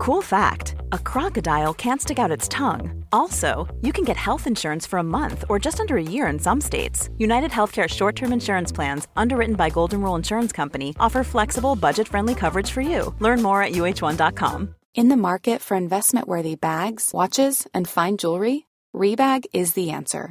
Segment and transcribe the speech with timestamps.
[0.00, 3.04] Cool fact a crocodile can't stick out its tongue.
[3.12, 6.38] Also, you can get health insurance for a month or just under a year in
[6.38, 7.10] some states.
[7.18, 12.08] United Healthcare short term insurance plans, underwritten by Golden Rule Insurance Company, offer flexible, budget
[12.08, 13.14] friendly coverage for you.
[13.18, 14.74] Learn more at uh1.com.
[14.94, 20.30] In the market for investment worthy bags, watches, and fine jewelry, Rebag is the answer.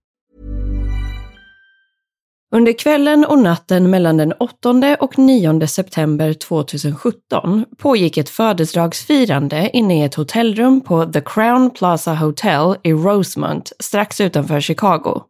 [2.55, 10.01] Under kvällen och natten mellan den 8 och 9 september 2017 pågick ett födelsedagsfirande inne
[10.01, 15.21] i ett hotellrum på The Crown Plaza Hotel i Rosemont strax utanför Chicago.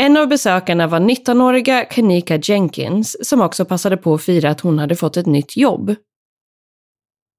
[0.00, 4.78] En av besökarna var 19-åriga Kanika Jenkins som också passade på att fira att hon
[4.78, 5.94] hade fått ett nytt jobb.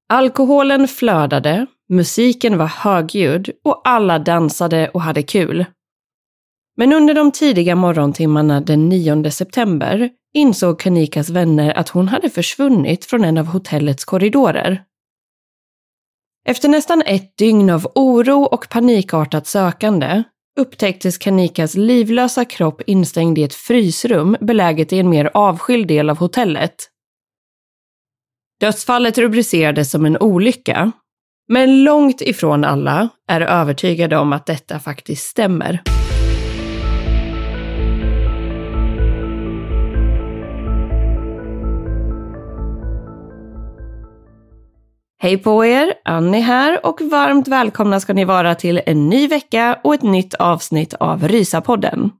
[0.08, 5.64] Alkoholen flödade, musiken var högljudd och alla dansade och hade kul.
[6.76, 13.04] Men under de tidiga morgontimmarna den 9 september insåg Kanikas vänner att hon hade försvunnit
[13.04, 14.82] från en av hotellets korridorer.
[16.46, 20.22] Efter nästan ett dygn av oro och panikartat sökande
[20.60, 26.18] upptäcktes Kanikas livlösa kropp instängd i ett frysrum beläget i en mer avskild del av
[26.18, 26.74] hotellet.
[28.60, 30.92] Dödsfallet rubricerades som en olycka,
[31.48, 35.82] men långt ifrån alla är övertygade om att detta faktiskt stämmer.
[45.22, 45.94] Hej på er!
[46.04, 50.34] Annie här och varmt välkomna ska ni vara till en ny vecka och ett nytt
[50.34, 52.10] avsnitt av Rysapodden.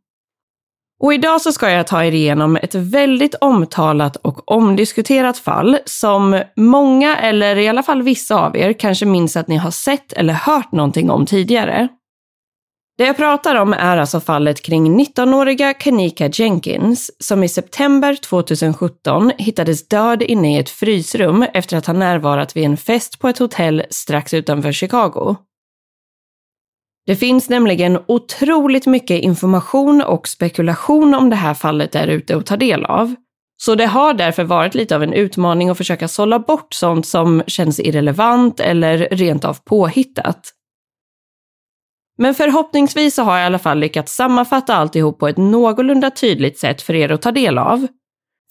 [1.03, 6.43] Och idag så ska jag ta er igenom ett väldigt omtalat och omdiskuterat fall som
[6.57, 10.35] många, eller i alla fall vissa av er, kanske minns att ni har sett eller
[10.35, 11.89] hört någonting om tidigare.
[12.99, 19.33] Det jag pratar om är alltså fallet kring 19-åriga Kanika Jenkins som i september 2017
[19.39, 23.39] hittades död inne i ett frysrum efter att ha närvarat vid en fest på ett
[23.39, 25.37] hotell strax utanför Chicago.
[27.07, 32.47] Det finns nämligen otroligt mycket information och spekulation om det här fallet där ute att
[32.47, 33.15] ta del av.
[33.57, 37.43] Så det har därför varit lite av en utmaning att försöka sålla bort sånt som
[37.47, 40.53] känns irrelevant eller rent av påhittat.
[42.23, 46.59] Men förhoppningsvis så har jag i alla fall lyckats sammanfatta alltihop på ett någorlunda tydligt
[46.59, 47.87] sätt för er att ta del av.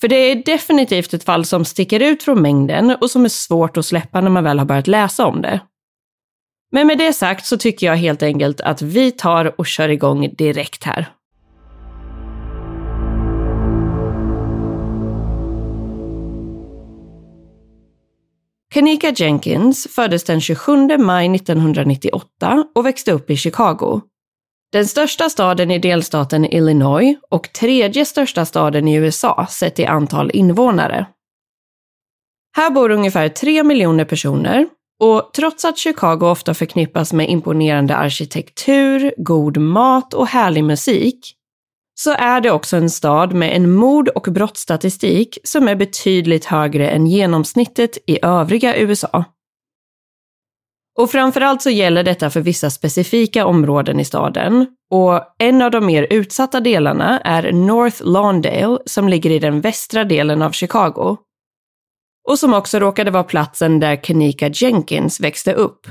[0.02, 3.78] För det är definitivt ett fall som sticker ut från mängden och som är svårt
[3.78, 5.60] att släppa när man väl har börjat läsa om det.
[6.72, 10.34] Men med det sagt så tycker jag helt enkelt att vi tar och kör igång
[10.38, 11.10] direkt här.
[18.74, 24.02] Kanika Jenkins föddes den 27 maj 1998 och växte upp i Chicago.
[24.72, 30.32] Den största staden i delstaten Illinois och tredje största staden i USA sett i antal
[30.34, 31.06] invånare.
[32.58, 34.68] Här bor ungefär 3 miljoner personer
[35.00, 41.36] och trots att Chicago ofta förknippas med imponerande arkitektur, god mat och härlig musik,
[41.94, 46.90] så är det också en stad med en mord och brottsstatistik som är betydligt högre
[46.90, 49.26] än genomsnittet i övriga USA.
[51.00, 54.68] Och framförallt så gäller detta för vissa specifika områden i staden.
[54.90, 60.04] Och en av de mer utsatta delarna är North Lawndale som ligger i den västra
[60.04, 61.18] delen av Chicago
[62.30, 65.88] och som också råkade vara platsen där Kenika Jenkins växte upp.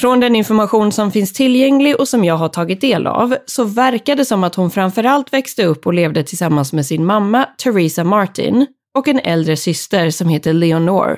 [0.00, 4.16] Från den information som finns tillgänglig och som jag har tagit del av så verkar
[4.16, 8.66] det som att hon framförallt växte upp och levde tillsammans med sin mamma Theresa Martin
[8.98, 11.16] och en äldre syster som heter Leonore.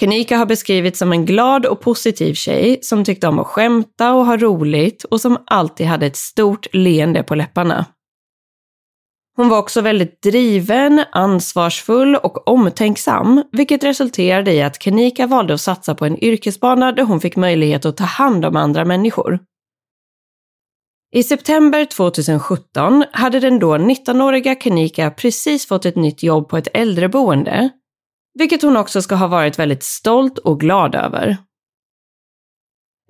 [0.00, 4.26] Kanika har beskrivits som en glad och positiv tjej som tyckte om att skämta och
[4.26, 7.86] ha roligt och som alltid hade ett stort leende på läpparna.
[9.40, 15.60] Hon var också väldigt driven, ansvarsfull och omtänksam, vilket resulterade i att Kenika valde att
[15.60, 19.38] satsa på en yrkesbana där hon fick möjlighet att ta hand om andra människor.
[21.14, 26.68] I september 2017 hade den då 19-åriga Kenika precis fått ett nytt jobb på ett
[26.74, 27.70] äldreboende,
[28.38, 31.36] vilket hon också ska ha varit väldigt stolt och glad över.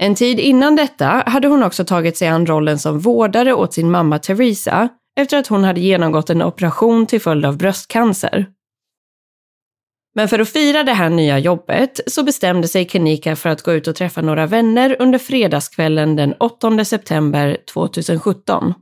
[0.03, 3.91] En tid innan detta hade hon också tagit sig an rollen som vårdare åt sin
[3.91, 4.89] mamma Teresa
[5.21, 8.47] efter att hon hade genomgått en operation till följd av bröstcancer.
[10.15, 13.73] Men för att fira det här nya jobbet så bestämde sig Kenika för att gå
[13.73, 18.75] ut och träffa några vänner under fredagskvällen den 8 september 2017.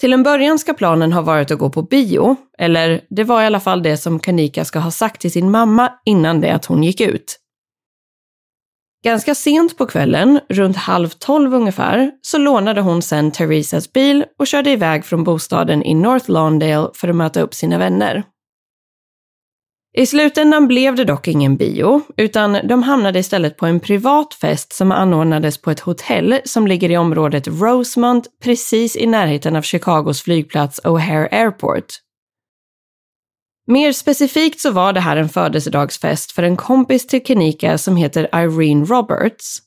[0.00, 3.46] Till en början ska planen ha varit att gå på bio, eller det var i
[3.46, 6.82] alla fall det som Kanika ska ha sagt till sin mamma innan det att hon
[6.82, 7.38] gick ut.
[9.04, 14.46] Ganska sent på kvällen, runt halv tolv ungefär, så lånade hon sen Theresas bil och
[14.46, 18.24] körde iväg från bostaden i North Lawndale för att möta upp sina vänner.
[19.98, 24.72] I slutändan blev det dock ingen bio, utan de hamnade istället på en privat fest
[24.72, 30.22] som anordnades på ett hotell som ligger i området Rosemont precis i närheten av Chicagos
[30.22, 31.84] flygplats O'Hare Airport.
[33.72, 38.28] Mer specifikt så var det här en födelsedagsfest för en kompis till Kenika som heter
[38.32, 39.58] Irene Roberts.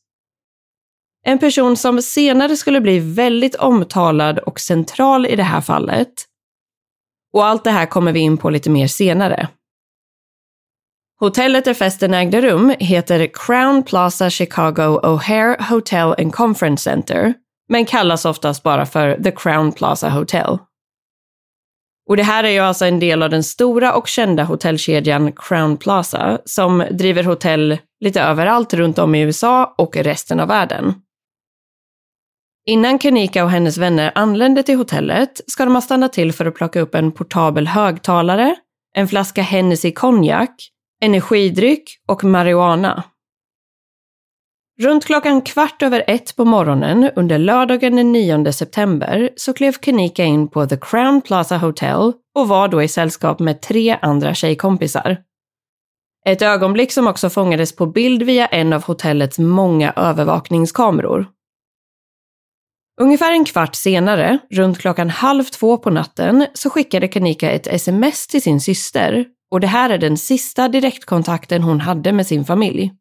[1.23, 6.13] En person som senare skulle bli väldigt omtalad och central i det här fallet.
[7.33, 9.49] Och allt det här kommer vi in på lite mer senare.
[11.19, 17.33] Hotellet där festen ägde rum heter Crown Plaza Chicago O'Hare Hotel and Conference Center,
[17.69, 20.57] men kallas oftast bara för The Crown Plaza Hotel.
[22.09, 25.77] Och det här är ju alltså en del av den stora och kända hotellkedjan Crown
[25.77, 30.93] Plaza som driver hotell lite överallt runt om i USA och resten av världen.
[32.67, 36.55] Innan Kanika och hennes vänner anländer till hotellet ska de ha stannat till för att
[36.55, 38.55] plocka upp en portabel högtalare,
[38.95, 40.71] en flaska Hennessy konjak
[41.01, 43.03] energidryck och marijuana.
[44.81, 50.23] Runt klockan kvart över ett på morgonen under lördagen den 9 september så klev Kenika
[50.23, 55.17] in på The Crown Plaza Hotel och var då i sällskap med tre andra tjejkompisar.
[56.25, 61.27] Ett ögonblick som också fångades på bild via en av hotellets många övervakningskameror.
[63.01, 68.27] Ungefär en kvart senare, runt klockan halv två på natten, så skickade Kanika ett sms
[68.27, 72.91] till sin syster och det här är den sista direktkontakten hon hade med sin familj.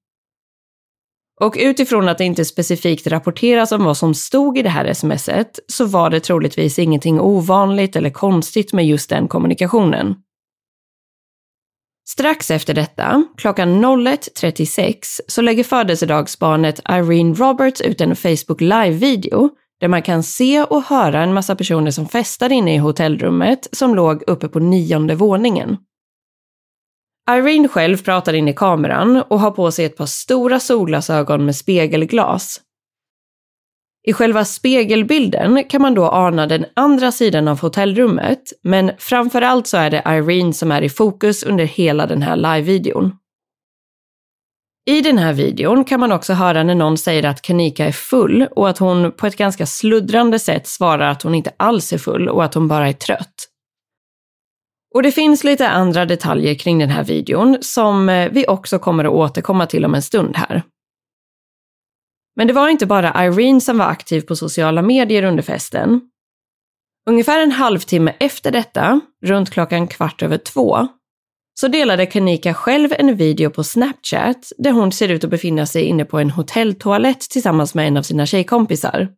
[1.41, 5.59] Och utifrån att det inte specifikt rapporteras om vad som stod i det här smset
[5.67, 10.15] så var det troligtvis ingenting ovanligt eller konstigt med just den kommunikationen.
[12.09, 14.97] Strax efter detta, klockan 01.36,
[15.29, 21.23] så lägger födelsedagsbarnet Irene Roberts ut en Facebook Live-video där man kan se och höra
[21.23, 25.77] en massa personer som festar inne i hotellrummet som låg uppe på nionde våningen.
[27.31, 31.57] Irene själv pratar in i kameran och har på sig ett par stora solglasögon med
[31.57, 32.61] spegelglas.
[34.07, 39.77] I själva spegelbilden kan man då ana den andra sidan av hotellrummet, men framförallt så
[39.77, 43.13] är det Irene som är i fokus under hela den här live-videon.
[44.87, 48.47] I den här videon kan man också höra när någon säger att Kanika är full
[48.51, 52.29] och att hon på ett ganska sluddrande sätt svarar att hon inte alls är full
[52.29, 53.49] och att hon bara är trött.
[54.95, 59.05] Och det finns lite andra detaljer kring den här videon som eh, vi också kommer
[59.05, 60.63] att återkomma till om en stund här.
[62.37, 66.01] Men det var inte bara Irene som var aktiv på sociala medier under festen.
[67.11, 70.89] Ungefär en halvtimme efter detta, runt klockan kvart över två,
[71.61, 75.83] så delade Kanika själv en video på Snapchat där hon ser ut att befinna sig
[75.83, 79.09] inne på en hotelltoalett tillsammans med en av sina tjejkompisar.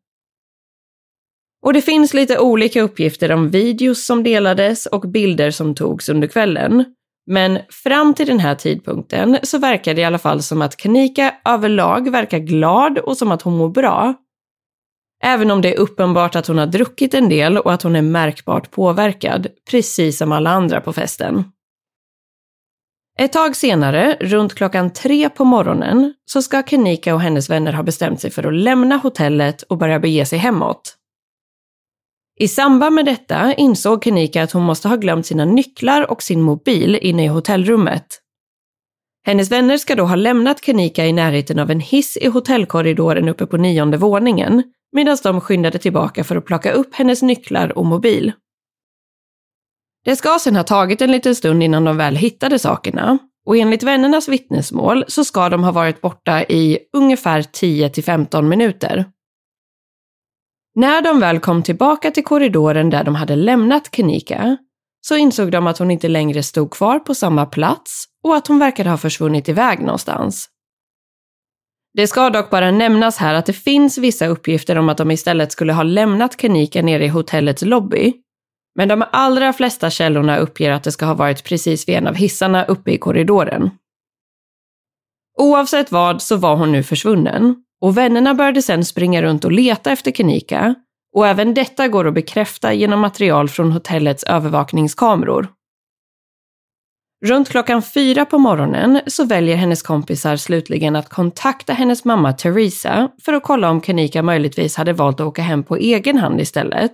[1.67, 6.29] Och det finns lite olika uppgifter om videos som delades och bilder som togs under
[6.29, 6.85] kvällen.
[7.27, 11.35] Men fram till den här tidpunkten så verkar det i alla fall som att Kanika
[11.45, 14.15] överlag verkar glad och som att hon mår bra.
[15.25, 18.03] Även om det är uppenbart att hon har druckit en del och att hon är
[18.03, 21.45] märkbart påverkad, precis som alla andra på festen.
[23.19, 27.83] Ett tag senare, runt klockan tre på morgonen, så ska Kanika och hennes vänner ha
[27.83, 30.97] bestämt sig för att lämna hotellet och börja bege sig hemåt.
[32.39, 36.43] I samband med detta insåg Kenika att hon måste ha glömt sina nycklar och sin
[36.43, 38.07] mobil inne i hotellrummet.
[39.27, 43.47] Hennes vänner ska då ha lämnat Kenika i närheten av en hiss i hotellkorridoren uppe
[43.47, 44.63] på nionde våningen,
[44.93, 48.33] medan de skyndade tillbaka för att plocka upp hennes nycklar och mobil.
[50.05, 53.83] Det ska sedan ha tagit en liten stund innan de väl hittade sakerna, och enligt
[53.83, 59.05] vännernas vittnesmål så ska de ha varit borta i ungefär 10 15 minuter.
[60.79, 64.57] När de väl kom tillbaka till korridoren där de hade lämnat Kenika
[65.01, 68.59] så insåg de att hon inte längre stod kvar på samma plats och att hon
[68.59, 70.49] verkade ha försvunnit iväg någonstans.
[71.95, 75.53] Det ska dock bara nämnas här att det finns vissa uppgifter om att de istället
[75.53, 78.15] skulle ha lämnat Kenika nere i hotellets lobby.
[78.75, 82.15] Men de allra flesta källorna uppger att det ska ha varit precis vid en av
[82.15, 83.71] hissarna uppe i korridoren.
[85.39, 89.93] Oavsett vad så var hon nu försvunnen och vännerna började sedan springa runt och leta
[89.93, 90.75] efter Kenika
[91.17, 95.49] och även detta går att bekräfta genom material från hotellets övervakningskameror.
[97.25, 103.09] Runt klockan fyra på morgonen så väljer hennes kompisar slutligen att kontakta hennes mamma Teresa
[103.23, 106.93] för att kolla om Kenika möjligtvis hade valt att åka hem på egen hand istället.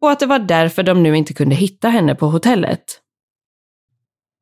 [0.00, 3.00] Och att det var därför de nu inte kunde hitta henne på hotellet.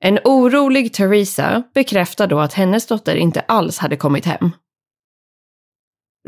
[0.05, 4.51] En orolig Teresa bekräftar då att hennes dotter inte alls hade kommit hem.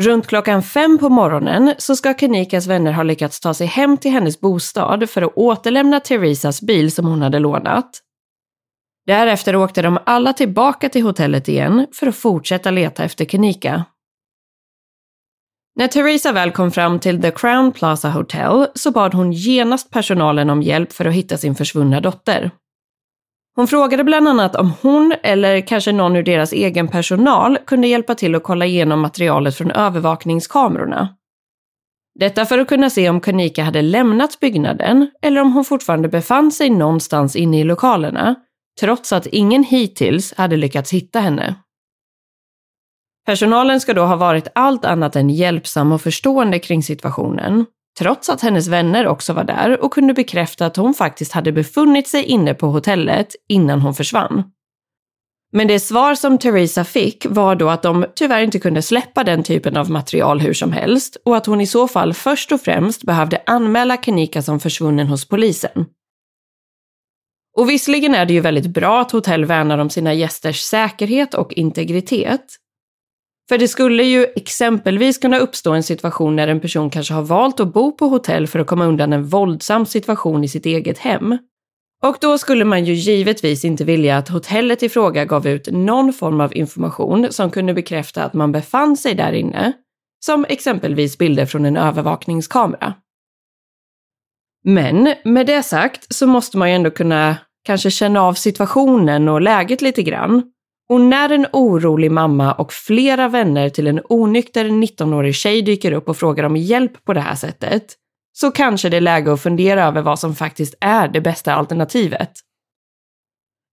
[0.01, 4.11] Runt klockan fem på morgonen så ska Kenikas vänner ha lyckats ta sig hem till
[4.11, 8.01] hennes bostad för att återlämna Teresas bil som hon hade lånat.
[9.07, 13.85] Därefter åkte de alla tillbaka till hotellet igen för att fortsätta leta efter Kenika.
[15.77, 20.51] När Teresa väl kom fram till The Crown Plaza Hotel så bad hon genast personalen
[20.51, 22.51] om hjälp för att hitta sin försvunna dotter.
[23.57, 28.15] Hon frågade bland annat om hon, eller kanske någon ur deras egen personal, kunde hjälpa
[28.15, 31.17] till att kolla igenom materialet från övervakningskamerorna.
[32.19, 36.51] Detta för att kunna se om Kanika hade lämnat byggnaden eller om hon fortfarande befann
[36.51, 38.35] sig någonstans inne i lokalerna,
[38.81, 41.55] trots att ingen hittills hade lyckats hitta henne.
[43.27, 47.67] Personalen ska då ha varit allt annat än hjälpsam och förstående kring situationen
[47.99, 52.09] trots att hennes vänner också var där och kunde bekräfta att hon faktiskt hade befunnit
[52.09, 54.43] sig inne på hotellet innan hon försvann.
[55.53, 59.43] Men det svar som Theresa fick var då att de tyvärr inte kunde släppa den
[59.43, 63.03] typen av material hur som helst och att hon i så fall först och främst
[63.03, 65.87] behövde anmäla Kanika som försvunnen hos polisen.
[67.57, 71.53] Och visserligen är det ju väldigt bra att hotell värnar om sina gästers säkerhet och
[71.53, 72.45] integritet,
[73.49, 77.61] för det skulle ju exempelvis kunna uppstå en situation när en person kanske har valt
[77.61, 81.39] att bo på hotell för att komma undan en våldsam situation i sitt eget hem.
[82.03, 86.13] Och då skulle man ju givetvis inte vilja att hotellet i fråga gav ut någon
[86.13, 89.73] form av information som kunde bekräfta att man befann sig där inne,
[90.27, 92.95] som exempelvis bilder från en övervakningskamera.
[94.65, 99.41] Men med det sagt så måste man ju ändå kunna kanske känna av situationen och
[99.41, 100.54] läget lite grann
[100.89, 106.09] och när en orolig mamma och flera vänner till en onykter 19-årig tjej dyker upp
[106.09, 107.95] och frågar om hjälp på det här sättet,
[108.33, 112.31] så kanske det är läge att fundera över vad som faktiskt är det bästa alternativet.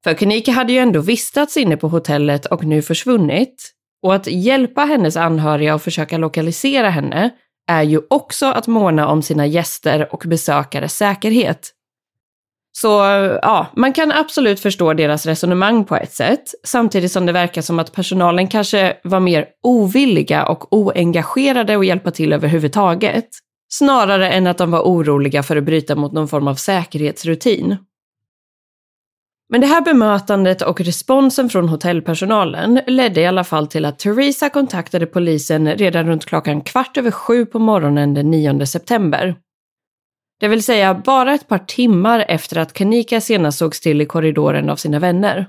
[0.03, 3.71] För Kanika hade ju ändå vistats inne på hotellet och nu försvunnit.
[4.03, 7.29] Och att hjälpa hennes anhöriga och försöka lokalisera henne
[7.67, 11.71] är ju också att måna om sina gäster och besökares säkerhet.
[12.73, 12.87] Så
[13.41, 17.79] ja, man kan absolut förstå deras resonemang på ett sätt, samtidigt som det verkar som
[17.79, 23.29] att personalen kanske var mer ovilliga och oengagerade att hjälpa till överhuvudtaget,
[23.73, 27.77] snarare än att de var oroliga för att bryta mot någon form av säkerhetsrutin.
[29.49, 34.49] Men det här bemötandet och responsen från hotellpersonalen ledde i alla fall till att Theresa
[34.49, 39.35] kontaktade polisen redan runt klockan kvart över sju på morgonen den 9 september
[40.41, 44.69] det vill säga bara ett par timmar efter att Kanika senast sågs till i korridoren
[44.69, 45.47] av sina vänner.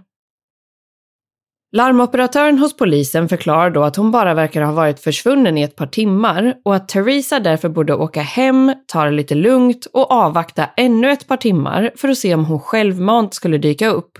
[1.73, 5.87] Larmoperatören hos polisen förklarar då att hon bara verkar ha varit försvunnen i ett par
[5.87, 11.11] timmar och att Theresa därför borde åka hem, ta det lite lugnt och avvakta ännu
[11.11, 14.19] ett par timmar för att se om hon självmant skulle dyka upp.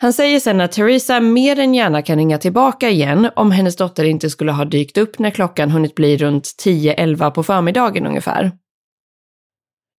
[0.00, 4.04] Han säger sen att Theresa mer än gärna kan ringa tillbaka igen om hennes dotter
[4.04, 8.52] inte skulle ha dykt upp när klockan hunnit bli runt 10-11 på förmiddagen ungefär.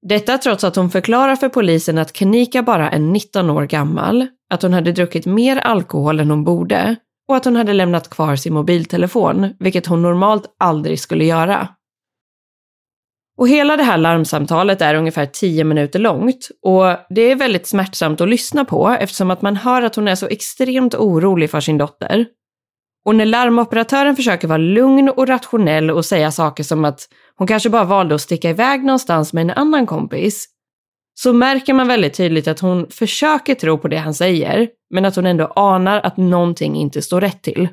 [0.10, 4.62] Detta trots att hon förklarar för polisen att Kanika bara är 19 år gammal, att
[4.62, 6.96] hon hade druckit mer alkohol än hon borde
[7.28, 11.68] och att hon hade lämnat kvar sin mobiltelefon, vilket hon normalt aldrig skulle göra.
[13.38, 18.22] Och hela det här larmsamtalet är ungefär 10 minuter långt och det är väldigt smärtsamt
[18.22, 21.78] att lyssna på eftersom att man hör att hon är så extremt orolig för sin
[21.78, 22.26] dotter.
[23.06, 27.08] Och när larmoperatören försöker vara lugn och rationell och säga saker som att
[27.38, 30.48] hon kanske bara valde att sticka iväg någonstans med en annan kompis,
[31.20, 35.16] så märker man väldigt tydligt att hon försöker tro på det han säger, men att
[35.16, 37.68] hon ändå anar att någonting inte står rätt till.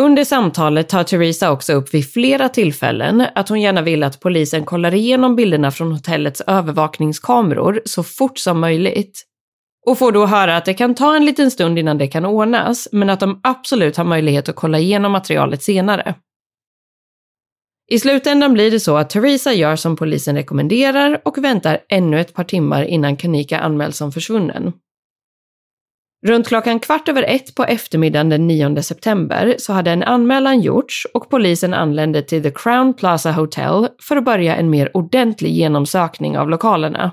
[0.00, 4.64] Under samtalet tar Theresa också upp vid flera tillfällen att hon gärna vill att polisen
[4.64, 9.22] kollar igenom bilderna från hotellets övervakningskameror så fort som möjligt.
[9.86, 12.88] Och får då höra att det kan ta en liten stund innan det kan ordnas,
[12.92, 16.14] men att de absolut har möjlighet att kolla igenom materialet senare.
[17.92, 22.34] I slutändan blir det så att Theresa gör som polisen rekommenderar och väntar ännu ett
[22.34, 24.72] par timmar innan Kanika anmäls som försvunnen.
[26.26, 31.06] Runt klockan kvart över ett på eftermiddagen den 9 september så hade en anmälan gjorts
[31.14, 36.38] och polisen anlände till The Crown Plaza Hotel för att börja en mer ordentlig genomsökning
[36.38, 37.12] av lokalerna.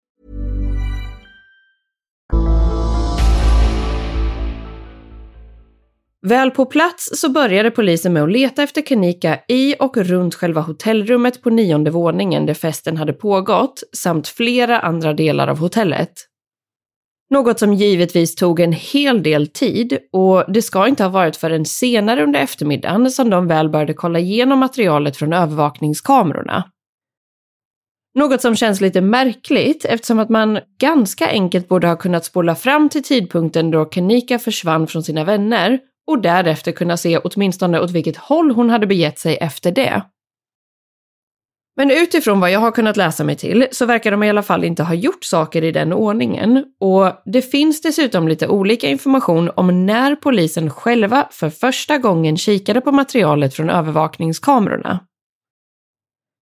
[6.27, 10.61] Väl på plats så började polisen med att leta efter Kanika i och runt själva
[10.61, 16.11] hotellrummet på nionde våningen där festen hade pågått, samt flera andra delar av hotellet.
[17.29, 21.65] Något som givetvis tog en hel del tid och det ska inte ha varit förrän
[21.65, 26.63] senare under eftermiddagen som de väl började kolla igenom materialet från övervakningskamerorna.
[28.15, 32.89] Något som känns lite märkligt eftersom att man ganska enkelt borde ha kunnat spola fram
[32.89, 38.17] till tidpunkten då Kanika försvann från sina vänner och därefter kunna se åtminstone åt vilket
[38.17, 40.03] håll hon hade begett sig efter det.
[41.77, 44.63] Men utifrån vad jag har kunnat läsa mig till så verkar de i alla fall
[44.63, 49.85] inte ha gjort saker i den ordningen och det finns dessutom lite olika information om
[49.85, 54.99] när polisen själva för första gången kikade på materialet från övervakningskamerorna.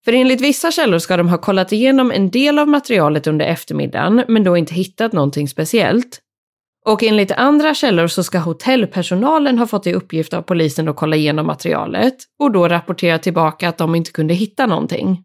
[0.04, 4.24] För enligt vissa källor ska de ha kollat igenom en del av materialet under eftermiddagen
[4.28, 6.20] men då inte hittat någonting speciellt.
[6.86, 11.16] Och enligt andra källor så ska hotellpersonalen ha fått i uppgift av polisen att kolla
[11.16, 15.24] igenom materialet och då rapportera tillbaka att de inte kunde hitta någonting.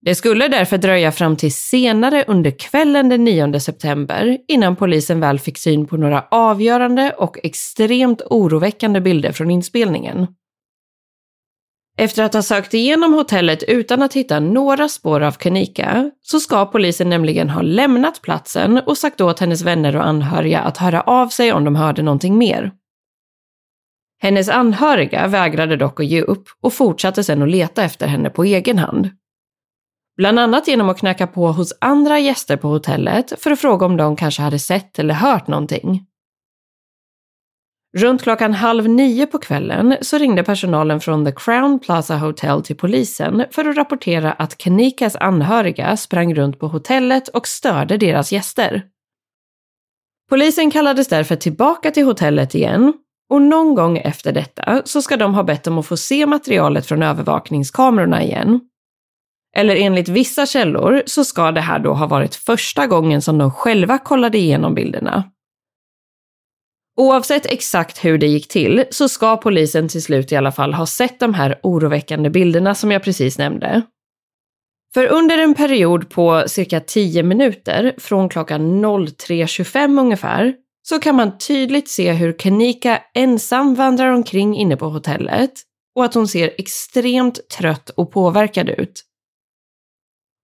[0.00, 5.38] Det skulle därför dröja fram till senare under kvällen den 9 september innan polisen väl
[5.38, 10.26] fick syn på några avgörande och extremt oroväckande bilder från inspelningen.
[11.98, 16.66] Efter att ha sökt igenom hotellet utan att hitta några spår av Kanika så ska
[16.66, 21.28] polisen nämligen ha lämnat platsen och sagt åt hennes vänner och anhöriga att höra av
[21.28, 22.72] sig om de hörde någonting mer.
[24.22, 28.44] Hennes anhöriga vägrade dock att ge upp och fortsatte sedan att leta efter henne på
[28.44, 29.10] egen hand.
[30.16, 33.96] Bland annat genom att knacka på hos andra gäster på hotellet för att fråga om
[33.96, 36.06] de kanske hade sett eller hört någonting.
[37.96, 42.76] Runt klockan halv nio på kvällen så ringde personalen från The Crown Plaza Hotel till
[42.76, 48.82] polisen för att rapportera att Kenikas anhöriga sprang runt på hotellet och störde deras gäster.
[50.30, 52.92] Polisen kallades därför tillbaka till hotellet igen
[53.30, 56.86] och någon gång efter detta så ska de ha bett om att få se materialet
[56.86, 58.60] från övervakningskamerorna igen.
[59.56, 63.50] Eller enligt vissa källor så ska det här då ha varit första gången som de
[63.50, 65.24] själva kollade igenom bilderna.
[66.96, 70.86] Oavsett exakt hur det gick till så ska polisen till slut i alla fall ha
[70.86, 73.82] sett de här oroväckande bilderna som jag precis nämnde.
[74.94, 80.54] För under en period på cirka 10 minuter, från klockan 03.25 ungefär,
[80.88, 85.52] så kan man tydligt se hur Kenika ensam vandrar omkring inne på hotellet
[85.96, 89.05] och att hon ser extremt trött och påverkad ut.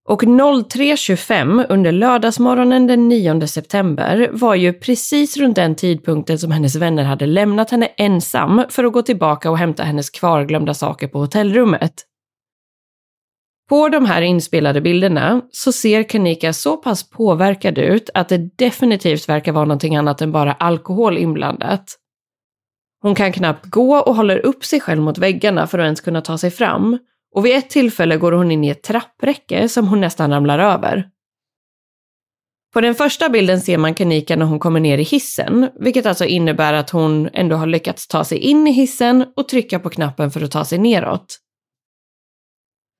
[0.09, 6.77] Och 03.25 under lördagsmorgonen den 9 september var ju precis runt den tidpunkten som hennes
[6.77, 11.19] vänner hade lämnat henne ensam för att gå tillbaka och hämta hennes kvarglömda saker på
[11.19, 11.93] hotellrummet.
[13.69, 19.29] På de här inspelade bilderna så ser Kanika så pass påverkad ut att det definitivt
[19.29, 21.85] verkar vara någonting annat än bara alkohol inblandat.
[23.03, 26.21] Hon kan knappt gå och håller upp sig själv mot väggarna för att ens kunna
[26.21, 26.99] ta sig fram.
[27.35, 31.09] Och vid ett tillfälle går hon in i ett trappräcke som hon nästan ramlar över.
[32.73, 36.25] På den första bilden ser man Kanika när hon kommer ner i hissen, vilket alltså
[36.25, 40.31] innebär att hon ändå har lyckats ta sig in i hissen och trycka på knappen
[40.31, 41.39] för att ta sig neråt.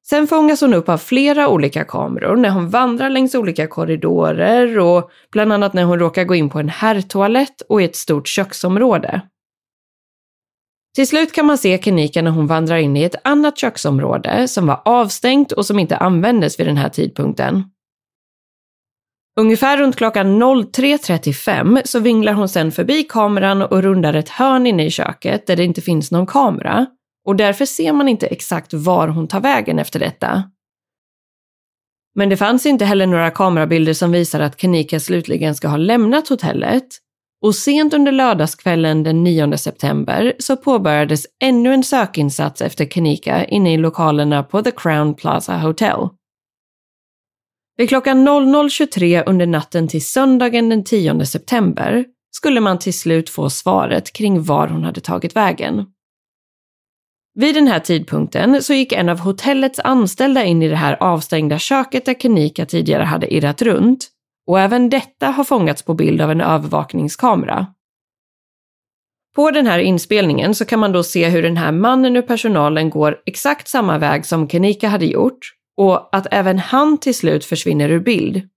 [0.07, 5.11] Sen fångas hon upp av flera olika kameror när hon vandrar längs olika korridorer och
[5.33, 9.23] bland annat när hon råkar gå in på en herrtoalett och i ett stort köksområde.
[10.95, 14.67] Till slut kan man se Kenika när hon vandrar in i ett annat köksområde som
[14.67, 17.65] var avstängt och som inte användes vid den här tidpunkten.
[19.41, 24.87] Ungefär runt klockan 03.35 så vinglar hon sen förbi kameran och rundar ett hörn inne
[24.87, 26.87] i köket där det inte finns någon kamera
[27.27, 30.43] och därför ser man inte exakt var hon tar vägen efter detta.
[32.15, 36.29] Men det fanns inte heller några kamerabilder som visar att Kenika slutligen ska ha lämnat
[36.29, 36.89] hotellet
[37.43, 43.75] och sent under lördagskvällen den 9 september så påbörjades ännu en sökinsats efter Kenika inne
[43.75, 46.09] i lokalerna på The Crown Plaza Hotel.
[47.77, 53.51] Vid klockan 00.23 under natten till söndagen den 10 september skulle man till slut få
[53.51, 55.87] svaret kring var hon hade tagit vägen.
[57.35, 61.59] Vid den här tidpunkten så gick en av hotellets anställda in i det här avstängda
[61.59, 64.09] köket där Kenika tidigare hade irrat runt
[64.53, 67.67] och även detta har fångats på bild av en övervakningskamera.
[69.35, 72.91] På den här inspelningen så kan man då se hur den här mannen ur personalen
[72.91, 75.39] går exakt samma väg som Kenika hade gjort
[75.77, 78.49] och att även han till slut försvinner ur bild.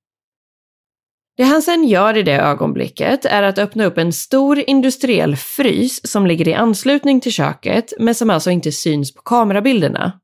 [1.37, 6.11] Det han sen gör i det ögonblicket är att öppna upp en stor industriell frys
[6.11, 10.19] som ligger i anslutning till köket men som alltså inte syns på kamerabilderna.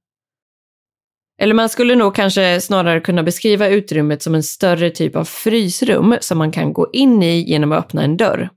[1.42, 6.16] Eller man skulle nog kanske snarare kunna beskriva utrymmet som en större typ av frysrum
[6.22, 8.50] som man kan gå in i genom att öppna en dörr.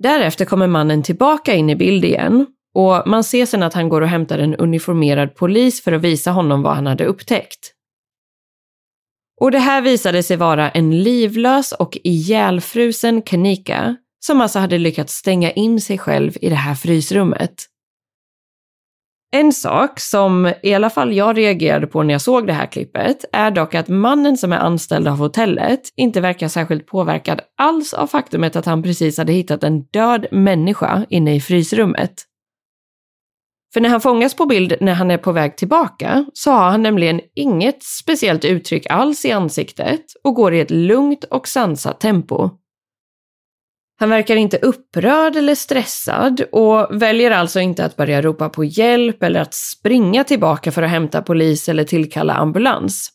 [0.00, 4.00] Därefter kommer mannen tillbaka in i bild igen och man ser sen att han går
[4.00, 7.72] och hämtar en uniformerad polis för att visa honom vad han hade upptäckt.
[9.40, 15.14] Och det här visade sig vara en livlös och ihjälfrusen Kanika som alltså hade lyckats
[15.14, 17.66] stänga in sig själv i det här frysrummet.
[19.32, 23.24] En sak som i alla fall jag reagerade på när jag såg det här klippet
[23.32, 28.06] är dock att mannen som är anställd av hotellet inte verkar särskilt påverkad alls av
[28.06, 32.14] faktumet att han precis hade hittat en död människa inne i frysrummet.
[33.74, 36.82] För när han fångas på bild när han är på väg tillbaka så har han
[36.82, 42.50] nämligen inget speciellt uttryck alls i ansiktet och går i ett lugnt och sansat tempo.
[43.98, 49.22] Han verkar inte upprörd eller stressad och väljer alltså inte att börja ropa på hjälp
[49.22, 53.10] eller att springa tillbaka för att hämta polis eller tillkalla ambulans.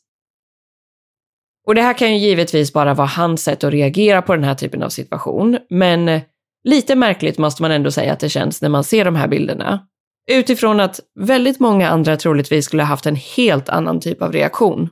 [1.68, 4.56] Och det här kan ju givetvis bara vara hans sätt att reagera på den här
[4.56, 6.22] typen av situation, men
[6.64, 9.88] lite märkligt måste man ändå säga att det känns när man ser de här bilderna.
[10.32, 14.90] Utifrån att väldigt många andra troligtvis skulle ha haft en helt annan typ av reaktion.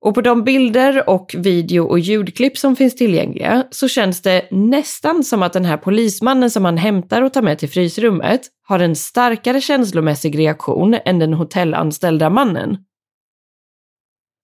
[0.00, 5.24] Och på de bilder och video och ljudklipp som finns tillgängliga så känns det nästan
[5.24, 8.96] som att den här polismannen som han hämtar och tar med till frysrummet har en
[8.96, 12.78] starkare känslomässig reaktion än den hotellanställda mannen.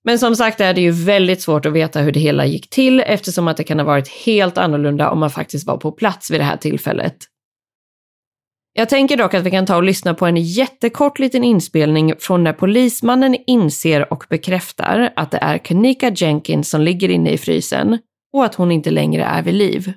[0.04, 3.00] Men som sagt är det ju väldigt svårt att veta hur det hela gick till
[3.00, 6.40] eftersom att det kan ha varit helt annorlunda om man faktiskt var på plats vid
[6.40, 7.16] det här tillfället.
[8.76, 12.44] Jag tänker dock att vi kan ta och lyssna på en jättekort liten inspelning från
[12.44, 17.98] när polismannen inser och bekräftar att det är Kanika Jenkins som ligger inne i frysen
[18.32, 19.92] och att hon inte längre är vid liv.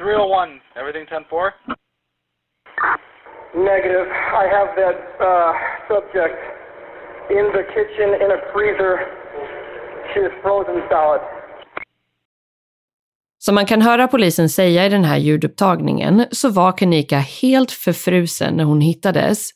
[0.00, 1.50] Oh everything 10-4?
[3.54, 4.06] Negative.
[4.42, 5.52] I have that uh,
[5.88, 6.38] subject
[7.30, 9.21] in the kitchen in a freezer
[13.38, 18.54] som man kan höra polisen säga i den här ljudupptagningen så var Kanika helt förfrusen
[18.54, 19.50] när hon hittades.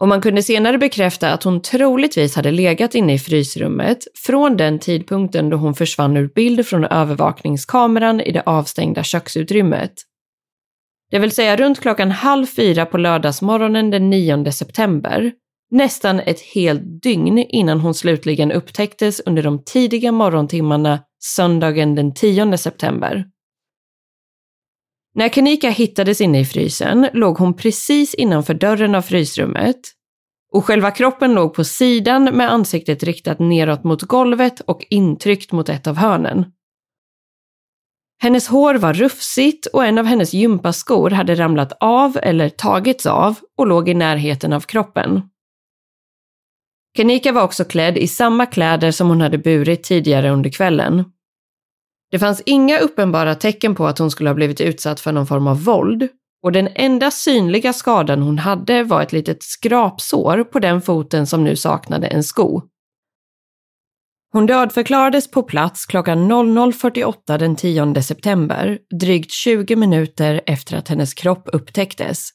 [0.00, 4.78] Och man kunde senare bekräfta att hon troligtvis hade legat inne i frysrummet från den
[4.78, 9.92] tidpunkten då hon försvann ur bild från övervakningskameran i det avstängda köksutrymmet.
[11.10, 15.32] Det vill säga runt klockan halv fyra på lördagsmorgonen den 9 september
[15.72, 22.58] nästan ett helt dygn innan hon slutligen upptäcktes under de tidiga morgontimmarna söndagen den 10
[22.58, 23.24] september.
[25.14, 29.80] När Kanika hittades inne i frysen låg hon precis innanför dörren av frysrummet
[30.52, 35.68] och själva kroppen låg på sidan med ansiktet riktat neråt mot golvet och intryckt mot
[35.68, 36.44] ett av hörnen.
[38.22, 43.38] Hennes hår var rufsigt och en av hennes gympaskor hade ramlat av eller tagits av
[43.58, 45.22] och låg i närheten av kroppen.
[46.94, 51.04] Kanika var också klädd i samma kläder som hon hade burit tidigare under kvällen.
[52.10, 55.46] Det fanns inga uppenbara tecken på att hon skulle ha blivit utsatt för någon form
[55.46, 56.08] av våld
[56.42, 61.44] och den enda synliga skadan hon hade var ett litet skrapsår på den foten som
[61.44, 62.62] nu saknade en sko.
[64.32, 71.14] Hon dödförklarades på plats klockan 00.48 den 10 september, drygt 20 minuter efter att hennes
[71.14, 72.28] kropp upptäcktes.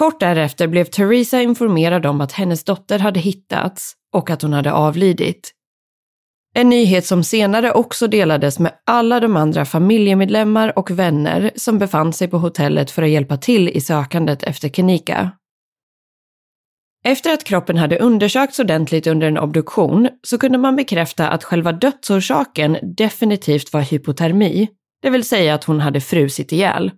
[0.00, 4.72] Kort därefter blev Theresa informerad om att hennes dotter hade hittats och att hon hade
[4.72, 5.52] avlidit.
[6.54, 12.12] En nyhet som senare också delades med alla de andra familjemedlemmar och vänner som befann
[12.12, 15.30] sig på hotellet för att hjälpa till i sökandet efter Kenika.
[17.04, 21.72] Efter att kroppen hade undersökts ordentligt under en obduktion så kunde man bekräfta att själva
[21.72, 24.68] dödsorsaken definitivt var hypotermi,
[25.02, 26.90] det vill säga att hon hade frusit ihjäl.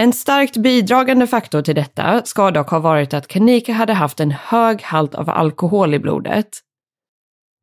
[0.00, 4.30] En starkt bidragande faktor till detta ska dock ha varit att Kanika hade haft en
[4.30, 6.48] hög halt av alkohol i blodet.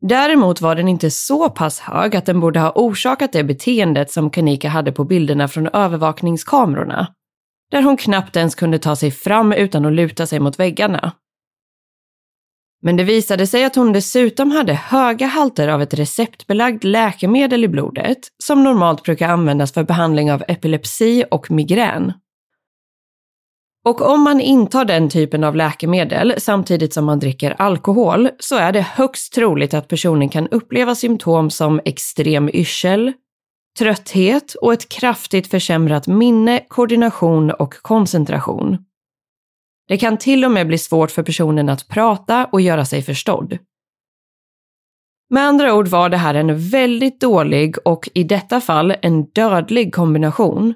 [0.01, 4.29] Däremot var den inte så pass hög att den borde ha orsakat det beteendet som
[4.29, 7.07] Kanika hade på bilderna från övervakningskamerorna,
[7.71, 11.11] där hon knappt ens kunde ta sig fram utan att luta sig mot väggarna.
[12.81, 17.67] Men det visade sig att hon dessutom hade höga halter av ett receptbelagt läkemedel i
[17.67, 22.13] blodet som normalt brukar användas för behandling av epilepsi och migrän.
[23.87, 28.71] Och om man intar den typen av läkemedel samtidigt som man dricker alkohol så är
[28.71, 33.13] det högst troligt att personen kan uppleva symptom som extrem yrsel,
[33.79, 38.77] trötthet och ett kraftigt försämrat minne, koordination och koncentration.
[39.87, 43.57] Det kan till och med bli svårt för personen att prata och göra sig förstådd.
[45.29, 49.93] Med andra ord var det här en väldigt dålig och i detta fall en dödlig
[49.93, 50.73] kombination.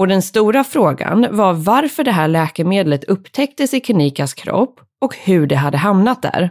[0.00, 5.46] Och den stora frågan var varför det här läkemedlet upptäcktes i Kenikas kropp och hur
[5.46, 6.50] det hade hamnat där.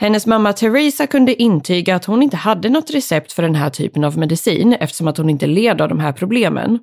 [0.00, 4.04] Hennes mamma Theresa kunde intyga att hon inte hade något recept för den här typen
[4.04, 6.78] av medicin eftersom att hon inte led av de här problemen.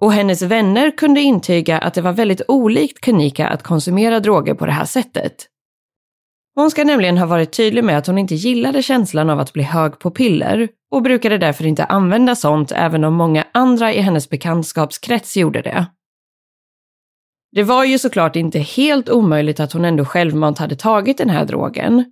[0.00, 4.66] Och hennes vänner kunde intyga att det var väldigt olikt Kenika att konsumera droger på
[4.66, 5.46] det här sättet.
[6.54, 9.62] Hon ska nämligen ha varit tydlig med att hon inte gillade känslan av att bli
[9.62, 14.30] hög på piller och brukade därför inte använda sånt även om många andra i hennes
[14.30, 15.86] bekantskapskrets gjorde det.
[17.52, 21.44] Det var ju såklart inte helt omöjligt att hon ändå självmant hade tagit den här
[21.44, 22.04] drogen.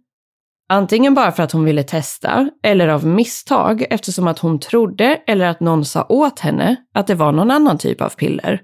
[0.69, 5.47] Antingen bara för att hon ville testa, eller av misstag eftersom att hon trodde eller
[5.47, 8.61] att någon sa åt henne att det var någon annan typ av piller.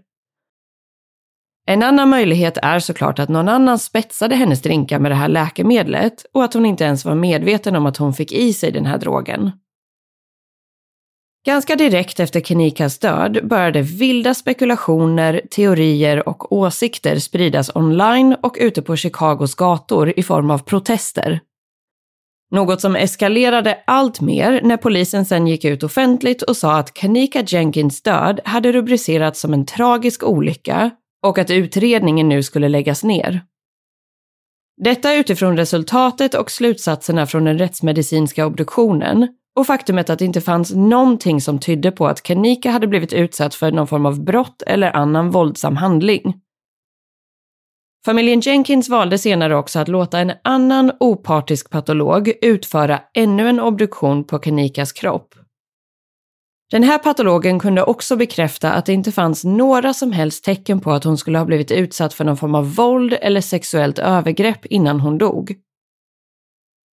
[1.71, 6.27] En annan möjlighet är såklart att någon annan spetsade hennes drinkar med det här läkemedlet
[6.33, 8.99] och att hon inte ens var medveten om att hon fick i sig den här
[8.99, 9.51] drogen.
[11.47, 18.83] Ganska direkt efter Kenikas död började vilda spekulationer, teorier och åsikter spridas online och ute
[18.83, 21.41] på Chicagos gator i form av protester.
[22.51, 27.43] Något som eskalerade allt mer när polisen sen gick ut offentligt och sa att Kenika
[27.47, 30.91] Jenkins död hade rubricerats som en tragisk olycka
[31.27, 33.43] och att utredningen nu skulle läggas ner.
[34.77, 40.75] Detta utifrån resultatet och slutsatserna från den rättsmedicinska obduktionen och faktumet att det inte fanns
[40.75, 44.97] någonting som tydde på att Kanika hade blivit utsatt för någon form av brott eller
[44.97, 46.41] annan våldsam handling.
[48.05, 54.25] Familjen Jenkins valde senare också att låta en annan opartisk patolog utföra ännu en obduktion
[54.25, 55.35] på Kanikas kropp.
[56.71, 60.93] Den här patologen kunde också bekräfta att det inte fanns några som helst tecken på
[60.93, 65.01] att hon skulle ha blivit utsatt för någon form av våld eller sexuellt övergrepp innan
[65.01, 65.55] hon dog.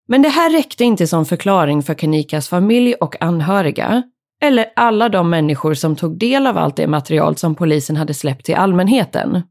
[0.08, 4.02] Men det här räckte inte som förklaring för Kanikas familj och anhöriga,
[4.42, 8.46] eller alla de människor som tog del av allt det material som polisen hade släppt
[8.46, 9.42] till allmänheten.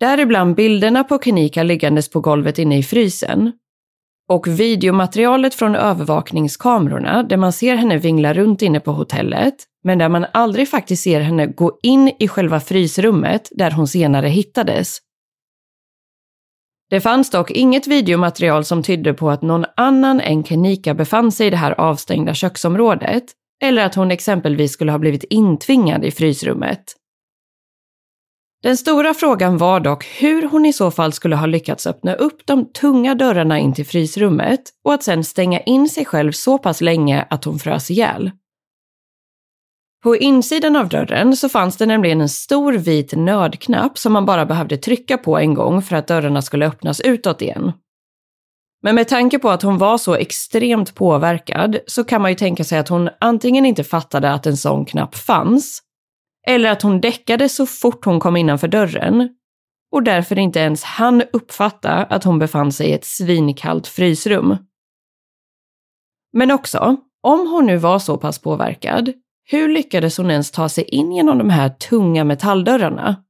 [0.00, 3.52] Däribland bilderna på Kanika liggandes på golvet inne i frysen.
[4.30, 10.08] Och videomaterialet från övervakningskamerorna där man ser henne vingla runt inne på hotellet, men där
[10.08, 14.98] man aldrig faktiskt ser henne gå in i själva frysrummet där hon senare hittades.
[16.90, 21.46] Det fanns dock inget videomaterial som tydde på att någon annan än Kenika befann sig
[21.46, 23.24] i det här avstängda köksområdet,
[23.62, 26.84] eller att hon exempelvis skulle ha blivit intvingad i frysrummet.
[28.62, 32.46] Den stora frågan var dock hur hon i så fall skulle ha lyckats öppna upp
[32.46, 36.80] de tunga dörrarna in till frysrummet och att sedan stänga in sig själv så pass
[36.80, 38.30] länge att hon frös ihjäl.
[40.02, 44.46] På insidan av dörren så fanns det nämligen en stor vit nödknapp som man bara
[44.46, 47.72] behövde trycka på en gång för att dörrarna skulle öppnas utåt igen.
[48.82, 52.64] Men med tanke på att hon var så extremt påverkad så kan man ju tänka
[52.64, 55.82] sig att hon antingen inte fattade att en sån knapp fanns,
[56.46, 59.28] eller att hon däckade så fort hon kom innanför dörren
[59.92, 64.56] och därför inte ens hann uppfatta att hon befann sig i ett svinkallt frysrum.
[66.32, 69.12] Men också, om hon nu var så pass påverkad,
[69.44, 73.24] hur lyckades hon ens ta sig in genom de här tunga metalldörrarna?